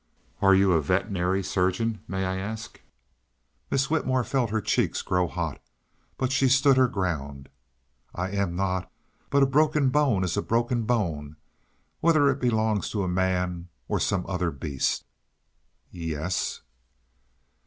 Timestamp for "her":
4.49-4.59, 6.75-6.87